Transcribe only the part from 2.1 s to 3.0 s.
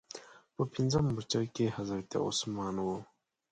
عثمان و.